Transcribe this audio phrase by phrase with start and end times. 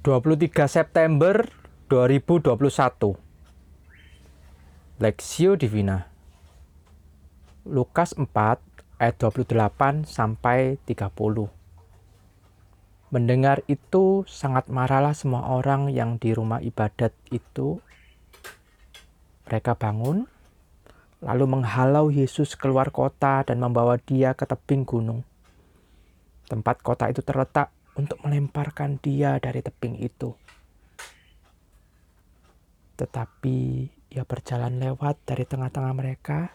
[0.00, 1.44] 23 September
[1.92, 2.56] 2021
[4.96, 6.08] Lexio Divina.
[7.68, 8.32] Lukas 4
[8.96, 11.52] ayat 28 sampai 30
[13.12, 17.84] Mendengar itu sangat marahlah semua orang yang di rumah ibadat itu.
[19.52, 20.24] Mereka bangun
[21.20, 25.28] lalu menghalau Yesus keluar kota dan membawa dia ke tebing gunung.
[26.48, 27.68] Tempat kota itu terletak
[28.00, 30.32] untuk melemparkan dia dari tebing itu
[33.00, 36.52] tetapi ia berjalan lewat dari tengah-tengah mereka,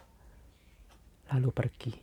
[1.34, 1.94] lalu pergi.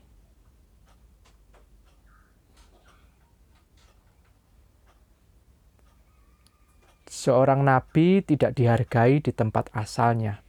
[7.06, 10.42] Seorang nabi tidak dihargai di tempat asalnya.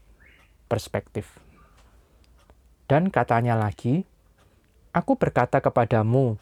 [0.66, 1.38] Perspektif.
[2.90, 4.10] Dan katanya lagi,
[4.94, 6.38] Aku berkata kepadamu,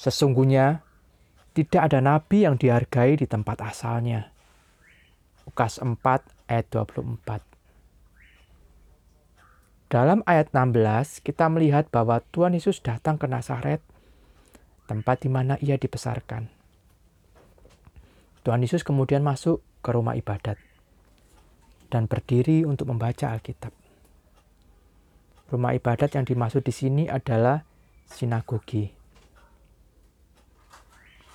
[0.00, 0.80] sesungguhnya
[1.52, 4.32] tidak ada nabi yang dihargai di tempat asalnya.
[5.44, 6.00] Lukas 4
[6.48, 7.44] ayat 24.
[9.92, 13.84] Dalam ayat 16 kita melihat bahwa Tuhan Yesus datang ke Nazaret,
[14.88, 16.48] tempat di mana ia dibesarkan.
[18.42, 20.56] Tuhan Yesus kemudian masuk ke rumah ibadat
[21.92, 23.76] dan berdiri untuk membaca Alkitab.
[25.52, 27.60] Rumah ibadat yang dimaksud di sini adalah
[28.08, 29.01] sinagogi.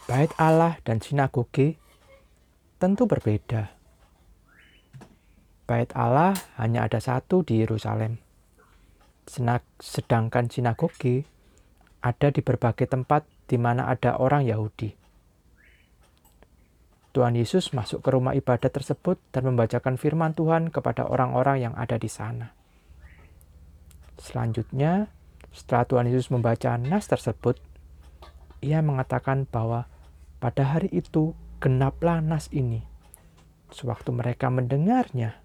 [0.08, 1.76] Bait Allah dan sinagogi
[2.80, 3.76] tentu berbeda.
[5.68, 8.16] Bait Allah hanya ada satu di Yerusalem.
[9.84, 11.28] Sedangkan sinagoge
[12.00, 14.96] ada di berbagai tempat di mana ada orang Yahudi.
[17.12, 22.00] Tuhan Yesus masuk ke rumah ibadat tersebut dan membacakan firman Tuhan kepada orang-orang yang ada
[22.00, 22.56] di sana.
[24.16, 25.12] Selanjutnya,
[25.52, 27.60] setelah Tuhan Yesus membaca nas tersebut,
[28.64, 29.90] ia mengatakan bahwa
[30.38, 32.86] pada hari itu genaplah nas ini.
[33.68, 35.36] Sewaktu mereka mendengarnya,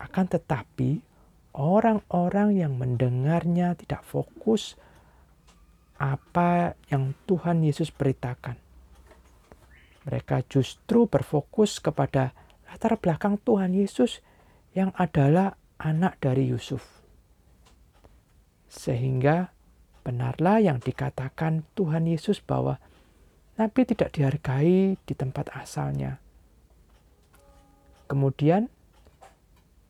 [0.00, 1.04] Akan tetapi,
[1.52, 4.80] orang-orang yang mendengarnya tidak fokus
[6.00, 8.56] apa yang Tuhan Yesus beritakan.
[10.08, 12.32] Mereka justru berfokus kepada
[12.64, 14.24] latar belakang Tuhan Yesus
[14.72, 16.80] yang adalah anak dari Yusuf.
[18.72, 19.52] Sehingga
[20.10, 22.82] benarlah yang dikatakan Tuhan Yesus bahwa
[23.54, 26.18] Nabi tidak dihargai di tempat asalnya.
[28.10, 28.66] Kemudian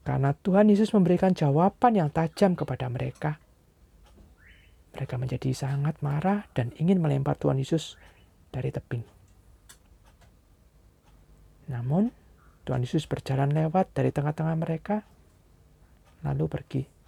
[0.04, 3.40] karena Tuhan Yesus memberikan jawaban yang tajam kepada mereka.
[4.92, 7.96] Mereka menjadi sangat marah dan ingin melempar Tuhan Yesus
[8.52, 9.06] dari tebing.
[11.70, 12.10] Namun,
[12.66, 15.06] Tuhan Yesus berjalan lewat dari tengah-tengah mereka,
[16.26, 16.99] lalu pergi.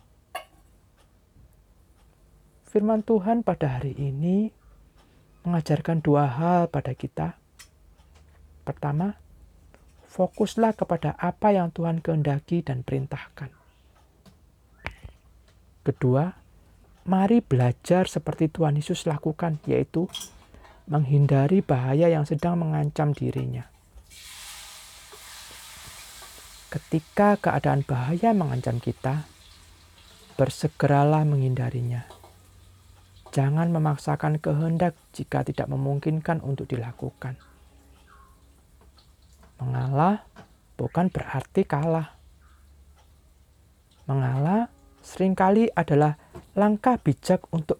[2.72, 4.48] Firman Tuhan pada hari ini
[5.44, 7.36] mengajarkan dua hal pada kita.
[8.64, 9.12] Pertama,
[10.08, 13.52] fokuslah kepada apa yang Tuhan kehendaki dan perintahkan.
[15.84, 16.32] Kedua,
[17.04, 20.08] mari belajar seperti Tuhan Yesus lakukan, yaitu
[20.88, 23.68] menghindari bahaya yang sedang mengancam dirinya.
[26.72, 29.28] Ketika keadaan bahaya mengancam kita,
[30.40, 32.21] bersegeralah menghindarinya.
[33.32, 37.40] Jangan memaksakan kehendak jika tidak memungkinkan untuk dilakukan
[39.62, 40.26] Mengalah
[40.74, 42.18] bukan berarti kalah.
[44.10, 44.66] Mengalah
[44.98, 46.18] sering kali adalah
[46.58, 47.78] langkah bijak untuk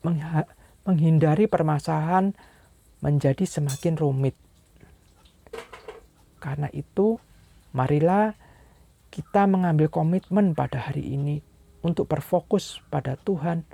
[0.87, 2.39] menghindari permasalahan
[3.03, 4.39] menjadi semakin rumit.
[6.39, 7.19] Karena itu,
[7.75, 8.39] marilah
[9.11, 11.43] kita mengambil komitmen pada hari ini
[11.83, 13.67] untuk berfokus pada Tuhan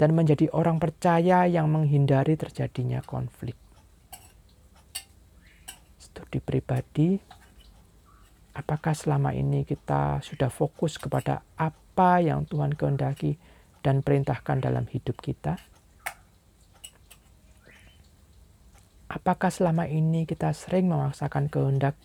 [0.00, 3.52] dan menjadi orang percaya yang menghindari terjadinya konflik
[6.10, 7.20] studi pribadi,
[8.56, 13.34] apakah selama ini kita sudah fokus kepada apa yang Tuhan kehendaki
[13.84, 15.60] dan perintahkan dalam hidup kita?
[19.10, 21.98] Apakah selama ini kita sering memaksakan kehendak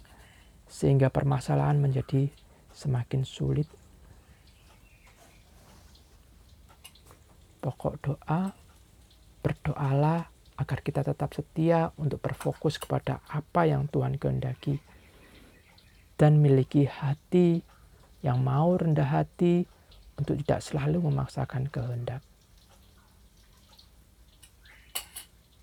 [0.65, 2.33] sehingga permasalahan menjadi
[2.73, 3.69] semakin sulit?
[7.65, 8.53] Pokok doa,
[9.41, 10.29] berdoalah
[10.61, 14.77] agar kita tetap setia untuk berfokus kepada apa yang Tuhan kehendaki
[16.13, 17.65] dan miliki hati
[18.21, 19.65] yang mau rendah hati
[20.13, 22.21] untuk tidak selalu memaksakan kehendak.